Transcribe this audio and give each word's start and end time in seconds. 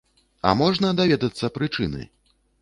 А 0.51 0.53
можна 0.61 0.89
даведацца 1.01 1.51
прычыны? 1.59 2.01